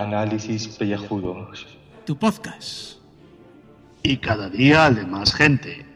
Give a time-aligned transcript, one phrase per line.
[0.00, 1.66] Análisis Pellejudos.
[2.04, 2.98] Tu podcast.
[4.02, 5.86] Y cada día de más gente.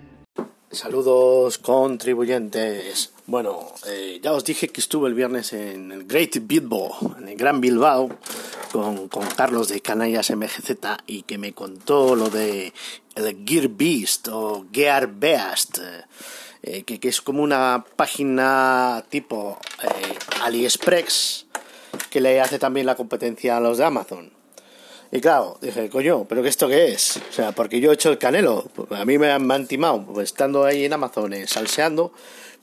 [0.70, 3.12] Saludos contribuyentes.
[3.26, 7.36] Bueno, eh, ya os dije que estuve el viernes en el Great Bilbao, en el
[7.36, 8.10] Gran Bilbao,
[8.70, 10.70] con, con Carlos de Canallas MGZ
[11.06, 12.72] y que me contó lo de
[13.14, 15.78] el Gear Beast o Gear Beast.
[16.62, 21.45] Eh, que, que, es como una página tipo eh, AliExpress
[22.10, 24.32] que le hace también la competencia a los de Amazon.
[25.12, 27.20] Y claro, dije, coño, ¿pero qué esto qué es?
[27.30, 30.04] O sea, porque yo he hecho el canelo, a mí me han, me han timado,
[30.04, 32.12] pues estando ahí en Amazon eh, salseando,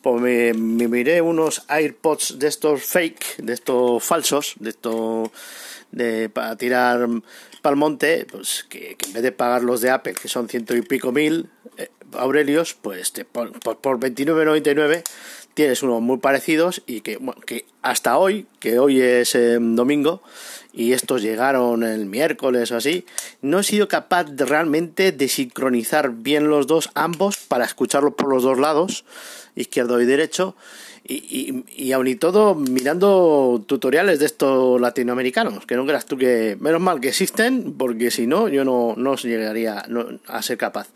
[0.02, 5.30] pues me, me, miré unos AirPods de estos fake, de estos falsos, de estos
[5.92, 7.08] de para tirar
[7.62, 10.50] para el monte, pues que, que, en vez de pagar los de Apple, que son
[10.50, 15.04] ciento y pico mil eh, Aurelios, pues te, por, por, por 29,99
[15.54, 20.22] tienes unos muy parecidos y que, bueno, que hasta hoy, que hoy es eh, domingo,
[20.72, 23.06] y estos llegaron el miércoles o así,
[23.42, 28.30] no he sido capaz de, realmente de sincronizar bien los dos, ambos, para escucharlos por
[28.30, 29.06] los dos lados,
[29.56, 30.56] izquierdo y derecho,
[31.06, 36.18] y, y, y aun y todo mirando tutoriales de estos latinoamericanos, que no creas tú
[36.18, 39.86] que, menos mal que existen, porque si no, yo no, no llegaría
[40.28, 40.88] a ser capaz.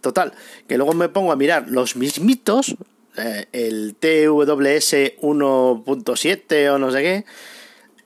[0.00, 0.32] Total,
[0.66, 2.76] que luego me pongo a mirar los mismitos,
[3.16, 7.24] eh, el TWS 1.7 o no sé qué,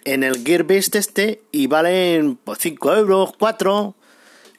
[0.05, 3.95] en el Gearbest este y valen pues, 5 euros, 4.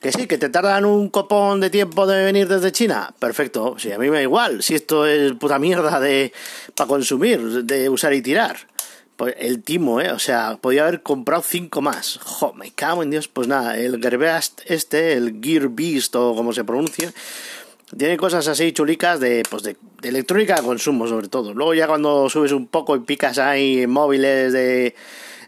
[0.00, 3.14] Que sí, que te tardan un copón de tiempo de venir desde China.
[3.18, 4.62] Perfecto, sí, a mí me da igual.
[4.62, 6.30] Si esto es puta mierda de
[6.74, 8.58] para consumir, de usar y tirar.
[9.16, 10.10] Pues el timo, ¿eh?
[10.10, 12.18] O sea, podía haber comprado 5 más.
[12.22, 13.28] Jo, me cago en Dios.
[13.28, 17.12] Pues nada, el Gearbest este, el Gearbest o como se pronuncia,
[17.96, 21.54] tiene cosas así chulicas de, pues de, de, electrónica de consumo sobre todo.
[21.54, 24.94] Luego ya cuando subes un poco y picas ahí móviles de...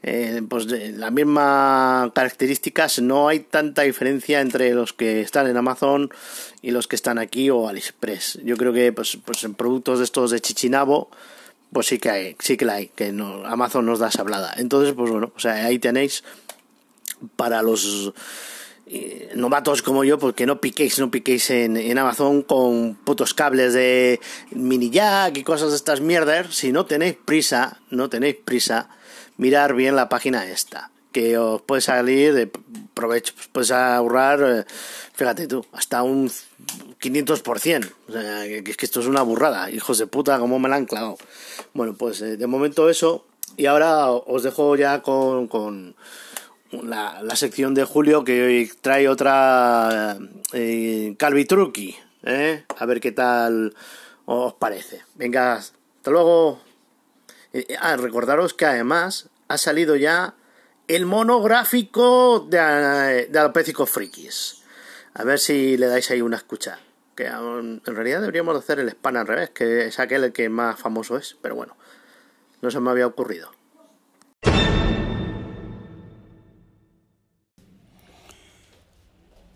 [0.03, 5.57] Eh, pues de las mismas características no hay tanta diferencia entre los que están en
[5.57, 6.11] Amazon
[6.63, 8.39] y los que están aquí o AliExpress.
[8.45, 11.11] Yo creo que pues, pues en productos de estos de Chichinabo
[11.73, 14.55] pues sí que hay, sí que la hay, que no, Amazon nos da sablada.
[14.57, 16.25] Entonces, pues bueno, o sea, ahí tenéis
[17.37, 18.13] para los
[18.87, 23.75] eh, novatos como yo, porque no piquéis, no piquéis en, en, Amazon con putos cables
[23.75, 26.55] de mini jack y cosas de estas mierdas.
[26.55, 28.89] Si no tenéis prisa, no tenéis prisa,
[29.37, 32.47] mirar bien la página esta, que os puede salir de
[32.93, 34.65] provecho, pues puedes ahorrar, eh,
[35.15, 37.91] fíjate tú, hasta un 500%.
[38.07, 40.85] O sea, que, que esto es una burrada, hijos de puta, como me la han
[40.85, 41.17] clavado.
[41.73, 43.25] Bueno, pues eh, de momento eso,
[43.57, 45.97] y ahora os dejo ya con, con
[46.71, 50.19] la, la, sección de Julio que hoy trae otra
[50.53, 52.65] eh, Calvitruqui, ¿eh?
[52.77, 53.75] a ver qué tal
[54.27, 55.01] os parece.
[55.15, 56.61] Venga, hasta luego.
[57.81, 60.35] Ah, recordaros que además ha salido ya
[60.89, 64.63] el monográfico de, de Alopécicos Frikis.
[65.15, 66.79] A ver si le dais ahí una escucha.
[67.17, 70.79] Que en realidad deberíamos hacer el spam al revés, que es aquel el que más
[70.79, 71.75] famoso es, pero bueno,
[72.61, 73.51] no se me había ocurrido.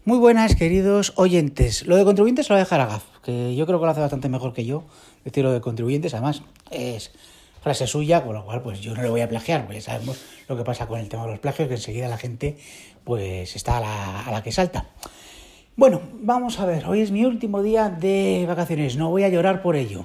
[0.06, 1.86] Muy buenas, queridos oyentes.
[1.86, 4.00] Lo de contribuyentes lo voy a dejar a Gaf, que yo creo que lo hace
[4.00, 4.84] bastante mejor que yo.
[5.24, 7.12] Decir lo de contribuyentes, además, es
[7.60, 10.20] frase suya, con lo cual pues yo no le voy a plagiar, porque ya sabemos
[10.48, 12.58] lo que pasa con el tema de los plagios, que enseguida la gente
[13.04, 14.86] pues está a la, a la que salta.
[15.76, 19.62] Bueno, vamos a ver, hoy es mi último día de vacaciones, no voy a llorar
[19.62, 20.04] por ello.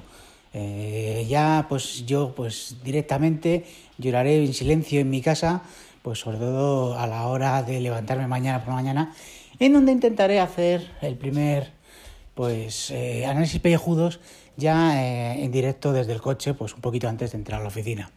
[0.58, 3.66] Eh, ya pues yo pues directamente
[3.98, 5.62] lloraré en silencio en mi casa,
[6.00, 9.12] pues sobre todo a la hora de levantarme mañana por la mañana,
[9.58, 11.72] en donde intentaré hacer el primer
[12.34, 14.20] pues eh, análisis pellejudos
[14.56, 17.68] ya eh, en directo desde el coche, pues un poquito antes de entrar a la
[17.68, 18.10] oficina.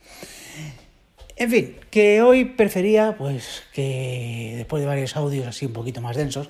[1.35, 6.17] En fin, que hoy prefería, pues que después de varios audios así un poquito más
[6.17, 6.50] densos,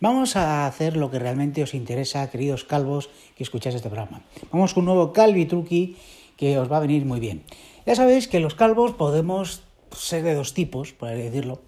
[0.00, 4.22] vamos a hacer lo que realmente os interesa, queridos calvos que escucháis este programa.
[4.50, 5.96] Vamos con un nuevo calvitruqui
[6.36, 7.42] que os va a venir muy bien.
[7.86, 9.62] Ya sabéis que los calvos podemos
[9.94, 11.60] ser de dos tipos, por decirlo.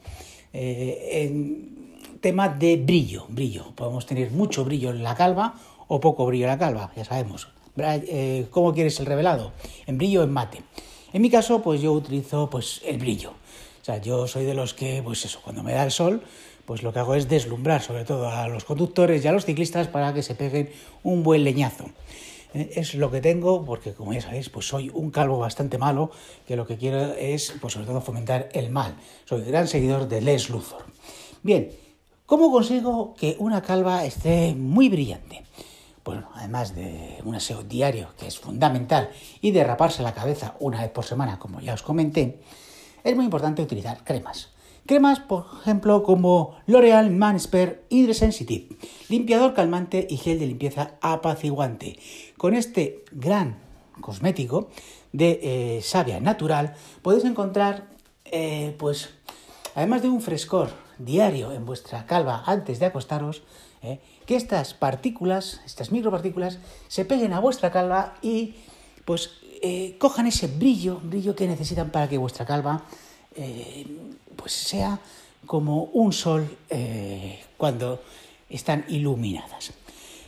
[0.53, 3.73] Eh, en tema de brillo, brillo.
[3.75, 5.55] Podemos tener mucho brillo en la calva
[5.89, 7.49] o poco brillo en la calva, ya sabemos.
[7.79, 9.53] Eh, ¿Cómo quieres el revelado?
[9.87, 10.63] ¿En brillo o en mate?
[11.13, 13.31] En mi caso, pues yo utilizo pues el brillo.
[13.31, 16.23] O sea, yo soy de los que, pues eso, cuando me da el sol,
[16.65, 19.89] pues lo que hago es deslumbrar sobre todo a los conductores y a los ciclistas
[19.89, 20.71] para que se peguen
[21.05, 21.85] un buen leñazo.
[22.55, 26.11] Eh, es lo que tengo porque, como ya sabéis, pues soy un calvo bastante malo
[26.47, 28.97] que lo que quiero es, pues sobre todo, fomentar el mal.
[29.25, 30.85] Soy gran seguidor de Les Luthor.
[31.43, 31.71] Bien,
[32.25, 35.45] ¿cómo consigo que una calva esté muy brillante?
[36.07, 39.11] Bueno, además de un aseo diario, que es fundamental,
[39.41, 42.39] y de raparse la cabeza una vez por semana, como ya os comenté,
[43.03, 44.51] es muy importante utilizar cremas.
[44.87, 48.77] Cremas, por ejemplo, como L'Oreal Man Spare Hydra Sensitive,
[49.09, 51.99] limpiador calmante y gel de limpieza apaciguante.
[52.37, 53.59] Con este gran
[54.01, 54.71] cosmético
[55.11, 57.89] de eh, savia natural podéis encontrar,
[58.27, 59.11] eh, pues,
[59.75, 63.43] además de un frescor diario en vuestra calva antes de acostaros,
[63.83, 66.59] eh, que estas partículas, estas micropartículas,
[66.89, 68.55] se peguen a vuestra calva y
[69.05, 69.31] pues
[69.99, 72.83] cojan ese brillo, brillo que necesitan para que vuestra calva
[74.37, 75.01] pues sea
[75.47, 76.59] como un sol
[77.57, 78.03] cuando
[78.51, 79.73] están iluminadas.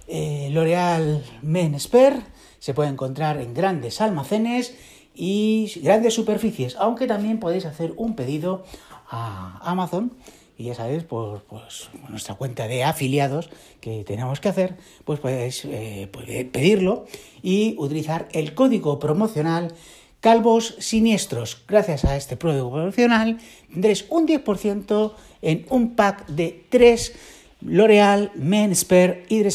[0.08, 2.22] L'Oreal Men Spare
[2.58, 4.74] se puede encontrar en grandes almacenes
[5.14, 8.64] y grandes superficies, aunque también podéis hacer un pedido
[9.10, 10.12] a Amazon
[10.58, 13.48] y ya sabéis, por pues, nuestra cuenta de afiliados
[13.80, 16.08] que tenemos que hacer, pues podéis eh,
[16.52, 17.06] pedirlo
[17.42, 19.72] y utilizar el código promocional
[20.20, 21.62] Calvos Siniestros.
[21.68, 23.38] Gracias a este código promocional
[23.72, 25.12] tendréis un 10%
[25.42, 27.12] en un pack de 3
[27.60, 29.50] L'Oreal Men Spare Hydra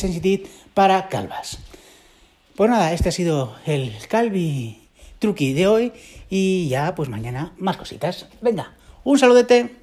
[0.74, 1.60] para calvas.
[2.56, 4.88] Pues nada, este ha sido el Calvi
[5.20, 5.92] Truqui de hoy
[6.30, 8.28] y ya pues mañana más cositas.
[8.42, 8.74] Venga,
[9.04, 9.83] un saludete.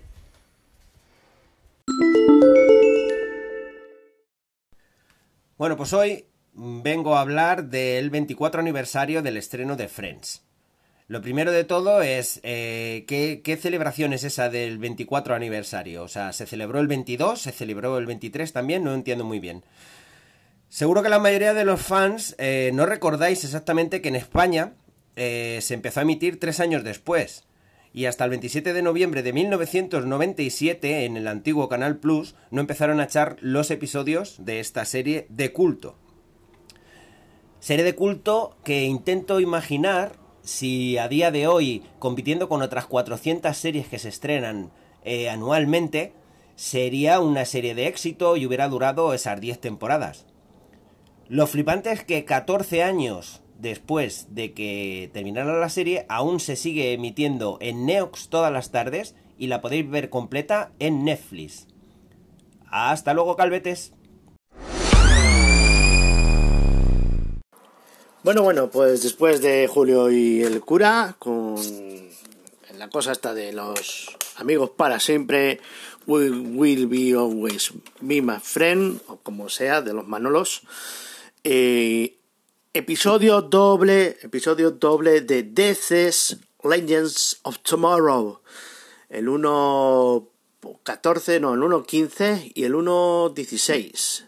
[5.61, 6.25] Bueno, pues hoy
[6.55, 10.43] vengo a hablar del 24 aniversario del estreno de Friends.
[11.07, 16.03] Lo primero de todo es, eh, ¿qué, ¿qué, celebración es esa del 24 aniversario?
[16.03, 17.43] O sea, ¿se celebró el 22?
[17.43, 18.85] ¿Se celebró el 23 también?
[18.85, 19.63] No entiendo muy bien.
[20.71, 24.73] Seguro que la mayoría de los fans eh, no recordáis exactamente que en España
[25.17, 27.45] eh, se empezó a emitir tres años después.
[27.93, 33.01] Y hasta el 27 de noviembre de 1997, en el antiguo Canal Plus, no empezaron
[33.01, 35.97] a echar los episodios de esta serie de culto.
[37.59, 43.57] Serie de culto que intento imaginar si a día de hoy, compitiendo con otras 400
[43.57, 44.71] series que se estrenan
[45.05, 46.15] eh, anualmente,
[46.55, 50.27] sería una serie de éxito y hubiera durado esas 10 temporadas.
[51.29, 56.93] Lo flipante es que 14 años después de que terminara la serie, aún se sigue
[56.93, 61.67] emitiendo en Neox todas las tardes y la podéis ver completa en Netflix.
[62.71, 63.93] Hasta luego, calvetes.
[68.23, 71.57] Bueno, bueno, pues después de Julio y el cura, con
[72.77, 75.61] la cosa esta de los amigos para siempre,
[76.07, 80.63] will, will be always be my friend, o como sea, de los Manolos.
[81.45, 82.20] Eh,
[82.73, 88.41] episodio doble, episodio doble de Death's Legends of Tomorrow.
[89.09, 94.27] El 1.14, no, el 1.15 y el 1.16.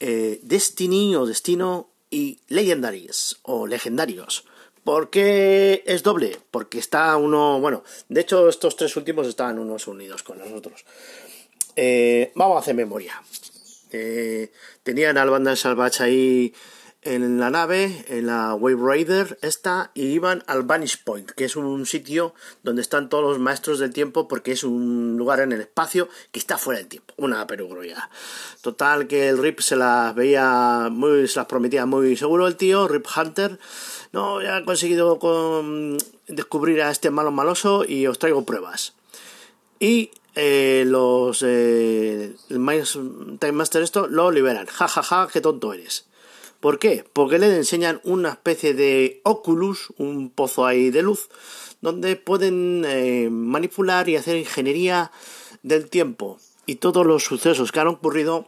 [0.00, 4.44] Eh, Destiny o Destino y Legendaries o Legendarios.
[4.84, 6.38] ¿Por qué es doble?
[6.50, 10.84] Porque está uno, bueno, de hecho estos tres últimos estaban unos unidos con los otros.
[11.76, 13.22] Eh, vamos a hacer memoria.
[13.92, 14.52] Eh,
[14.82, 16.54] tenían al banda salvaje ahí
[17.02, 21.56] en la nave, en la Wave Raider esta, y iban al Vanish Point, que es
[21.56, 25.62] un sitio donde están todos los maestros del tiempo, porque es un lugar en el
[25.62, 28.10] espacio que está fuera del tiempo, una perogrulla.
[28.60, 32.86] Total que el Rip se las veía muy, se las prometía muy seguro el tío,
[32.86, 33.58] Rip Hunter.
[34.12, 35.18] No, ya ha conseguido
[36.28, 38.92] descubrir a este malo maloso y os traigo pruebas.
[39.78, 44.66] Y eh, los eh, el Time Master esto lo liberan.
[44.66, 46.09] Ja, ja, ja, qué tonto eres.
[46.60, 47.04] ¿Por qué?
[47.12, 51.30] Porque le enseñan una especie de Oculus, un pozo ahí de luz,
[51.80, 55.10] donde pueden eh, manipular y hacer ingeniería
[55.62, 56.38] del tiempo.
[56.66, 58.46] Y todos los sucesos que han ocurrido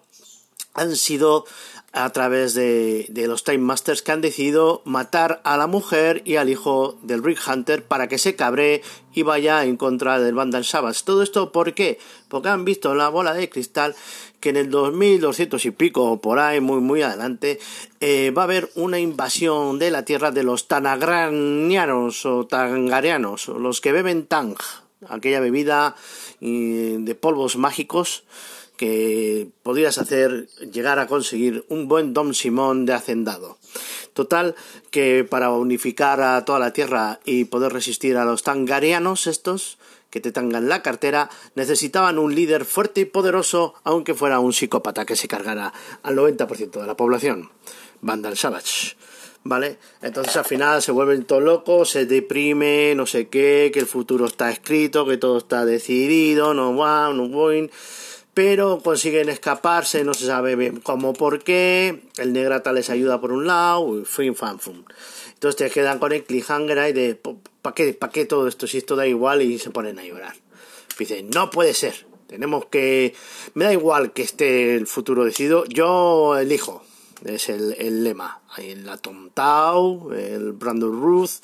[0.74, 1.46] han sido
[1.92, 6.48] a través de, los Time Masters que han decidido matar a la mujer y al
[6.48, 8.82] hijo del Rick Hunter para que se cabre
[9.12, 11.02] y vaya en contra del Vandal Sabbath.
[11.04, 11.98] Todo esto, ¿por qué?
[12.28, 13.94] Porque han visto en la bola de cristal
[14.40, 17.60] que en el 2200 y pico, por ahí, muy, muy adelante,
[18.00, 23.82] eh, va a haber una invasión de la tierra de los tanagranianos o tangarianos, los
[23.82, 24.56] que beben tang,
[25.08, 25.94] aquella bebida
[26.40, 28.24] eh, de polvos mágicos
[28.82, 33.56] que podrías hacer llegar a conseguir un buen Don Simón de hacendado.
[34.12, 34.56] Total,
[34.90, 39.78] que para unificar a toda la tierra y poder resistir a los tangarianos estos,
[40.10, 45.04] que te tangan la cartera, necesitaban un líder fuerte y poderoso, aunque fuera un psicópata
[45.04, 45.72] que se cargara
[46.02, 47.50] al 90% de la población.
[48.00, 48.96] Vandal Savage.
[49.44, 49.78] ¿Vale?
[50.02, 54.26] Entonces al final se vuelven todos locos, se deprime, no sé qué, que el futuro
[54.26, 57.70] está escrito, que todo está decidido, no va, no voy
[58.34, 63.32] pero consiguen escaparse, no se sabe bien cómo por qué, el negrata les ayuda por
[63.32, 64.84] un lado, fin fan fum.
[65.34, 67.14] Entonces te quedan con el cliffhanger ahí de
[67.62, 68.66] ¿para qué, ¿para qué todo esto?
[68.66, 70.34] Si esto da igual y se ponen a llorar.
[70.98, 72.06] Dice, no puede ser.
[72.26, 73.14] Tenemos que...
[73.54, 75.64] Me da igual que esté el futuro decidido.
[75.66, 76.84] Yo elijo.
[77.24, 78.42] Es el, el lema.
[78.58, 81.42] El Atom Tau, el Brandon Ruth,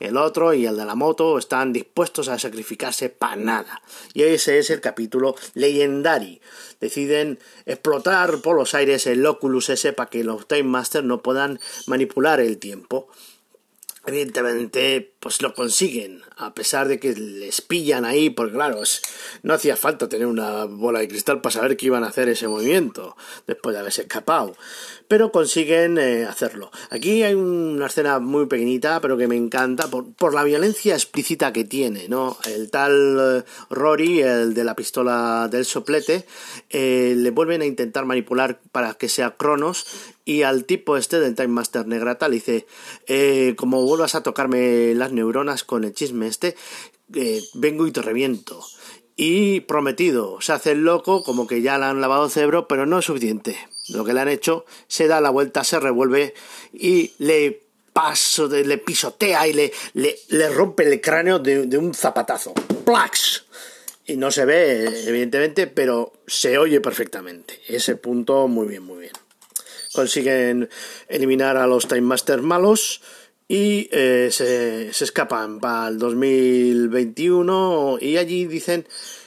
[0.00, 3.82] el otro y el de la moto están dispuestos a sacrificarse para nada.
[4.14, 6.40] Y ese es el capítulo Legendary.
[6.80, 11.60] Deciden explotar por los aires el Oculus ese para que los Time Masters no puedan
[11.86, 13.08] manipular el tiempo
[14.08, 18.80] evidentemente pues lo consiguen a pesar de que les pillan ahí porque claro
[19.42, 22.46] no hacía falta tener una bola de cristal para saber que iban a hacer ese
[22.46, 24.54] movimiento después de haberse escapado
[25.08, 26.70] pero consiguen eh, hacerlo.
[26.90, 31.64] Aquí hay una escena muy pequeñita pero que me encanta por, la violencia explícita que
[31.64, 36.26] tiene no el tal eh, Rory el de la pistola del soplete
[36.70, 39.86] eh, le vuelven a intentar manipular para que sea Cronos
[40.24, 42.66] y al tipo este del Time Master Negrata le dice,
[43.56, 46.56] como vuelvas a tocarme neuronas con el chisme este,
[47.14, 48.64] eh, vengo y te reviento.
[49.16, 52.86] Y prometido, se hace el loco, como que ya le han lavado el cerebro, pero
[52.86, 53.58] no es suficiente.
[53.88, 56.34] Lo que le han hecho, se da la vuelta, se revuelve
[56.72, 57.62] y le
[57.92, 62.54] paso, le pisotea y le, le, rompe el cráneo de, de un zapatazo.
[62.84, 63.46] ¡Plax!
[64.06, 67.60] Y no se ve, evidentemente, pero se oye perfectamente.
[67.66, 69.12] Ese punto, muy bien, muy bien
[69.92, 70.68] consiguen
[71.08, 73.00] eliminar a los Time Masters malos
[73.48, 75.58] y eh, se, escapan.
[75.58, 78.86] Para el 2021 y allí dicen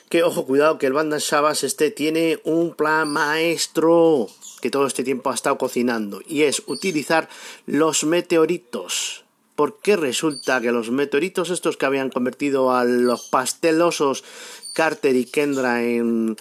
[0.10, 4.28] que ojo cuidado que el Bandan Shabas este tiene un plan maestro
[4.62, 7.28] que todo este tiempo ha estado cocinando y es utilizar
[7.66, 9.26] los meteoritos
[9.62, 14.24] porque resulta que los meteoritos estos que habían convertido a los pastelosos
[14.74, 16.36] Carter y Kendra en,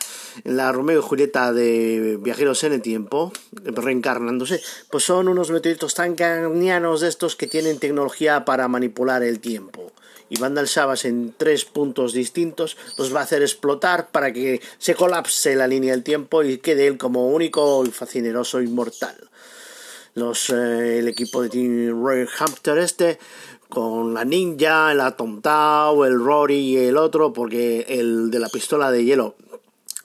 [0.45, 6.15] la Romeo y Julieta de Viajeros en el Tiempo, reencarnándose, pues son unos meteoritos tan
[6.15, 9.93] carnianos de estos que tienen tecnología para manipular el tiempo.
[10.31, 14.95] Y Vandal Sabas en tres puntos distintos los va a hacer explotar para que se
[14.95, 19.29] colapse la línea del tiempo y quede él como único y fascineroso inmortal.
[20.15, 23.19] Los, eh, el equipo de Team Roy Hampton este
[23.69, 25.41] con la ninja, el Atom
[26.05, 29.37] el Rory y el otro, porque el de la pistola de hielo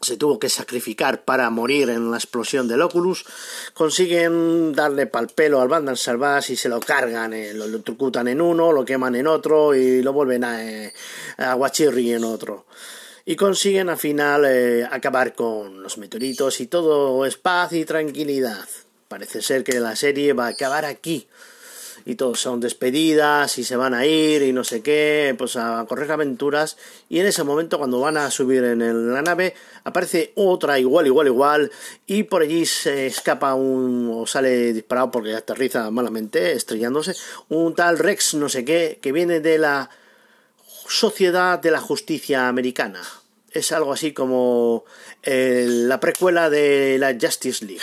[0.02, 3.26] se tuvo que sacrificar para morir en la explosión del Oculus,
[3.74, 8.40] consiguen darle pal pelo al Bandan Salvas y se lo cargan, eh, lo, trucutan en
[8.40, 10.94] uno, lo queman en otro y lo vuelven a, eh,
[11.38, 12.68] a Guachirri en otro.
[13.26, 14.46] Y consiguen al final
[14.92, 18.68] acabar con los meteoritos y todo es paz y tranquilidad.
[19.08, 21.28] Parece ser que la serie va a acabar aquí
[22.06, 25.84] y todos son despedidas y se van a ir y no sé qué, pues a
[25.90, 26.78] correr aventuras
[27.10, 31.28] y en ese momento cuando van a subir en la nave aparece otra igual, igual,
[31.28, 31.72] igual
[32.06, 37.16] y por allí se escapa un o sale disparado porque aterriza malamente estrellándose
[37.50, 39.90] un tal Rex no sé qué que viene de la
[40.88, 43.02] Sociedad de la Justicia Americana.
[43.50, 44.86] Es algo así como
[45.24, 47.82] la precuela de la Justice League.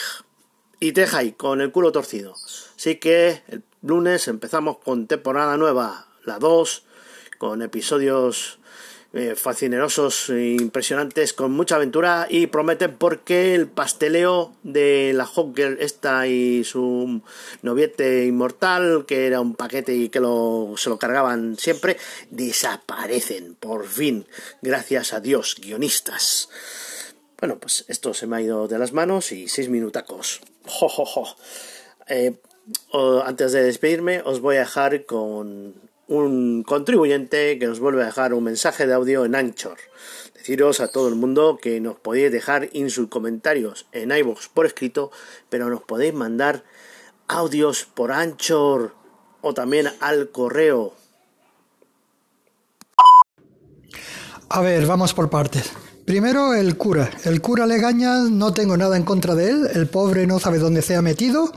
[0.83, 2.35] Y te deja ahí, con el culo torcido.
[2.77, 6.83] Así que el lunes empezamos con temporada nueva, la 2,
[7.39, 8.59] con episodios
[9.13, 15.77] eh, fascinerosos e impresionantes, con mucha aventura y prometen porque el pasteleo de la Hawker
[15.79, 17.23] esta y su
[17.63, 21.97] noviete inmortal, que era un paquete y que lo, se lo cargaban siempre,
[22.31, 24.27] desaparecen por fin,
[24.63, 26.49] gracias a Dios, guionistas.
[27.39, 30.41] Bueno, pues esto se me ha ido de las manos y seis minutacos.
[32.09, 32.41] Eh,
[33.25, 35.75] antes de despedirme, os voy a dejar con
[36.09, 39.79] un contribuyente que nos vuelve a dejar un mensaje de audio en Anchor.
[40.35, 44.67] Deciros a todo el mundo que nos podéis dejar en sus comentarios en iVoox por
[44.67, 45.11] escrito,
[45.49, 46.65] pero nos podéis mandar
[47.29, 48.95] audios por Anchor
[49.41, 50.95] o también al correo.
[54.49, 55.73] A ver, vamos por partes.
[56.05, 57.11] Primero el cura.
[57.25, 59.69] El cura Legaña no tengo nada en contra de él.
[59.73, 61.53] El pobre no sabe dónde se ha metido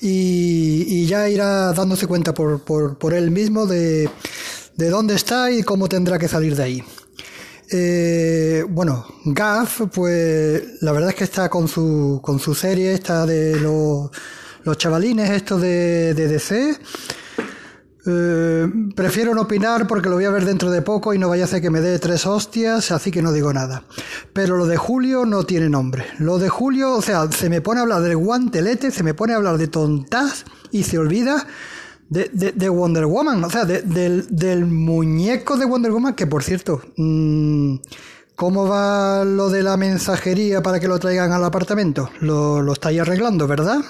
[0.00, 4.10] y, ya irá dándose cuenta por, él mismo de,
[4.76, 6.84] de, dónde está y cómo tendrá que salir de ahí.
[7.70, 13.26] Eh, bueno, Gaff, pues la verdad es que está con su, con su serie, está
[13.26, 14.10] de los,
[14.76, 16.78] chavalines estos de DC.
[18.10, 21.42] Eh, prefiero no opinar porque lo voy a ver dentro de poco y no vaya
[21.42, 23.82] a hacer que me dé tres hostias, así que no digo nada.
[24.32, 26.06] Pero lo de Julio no tiene nombre.
[26.18, 29.34] Lo de Julio, o sea, se me pone a hablar del guantelete, se me pone
[29.34, 31.46] a hablar de tontas y se olvida
[32.08, 37.74] de, Wonder Woman, o sea, del, muñeco de Wonder Woman, que por cierto, mm,
[38.36, 42.08] ¿cómo va lo de la mensajería para que lo traigan al apartamento?
[42.20, 43.80] Lo, lo estáis arreglando, ¿verdad?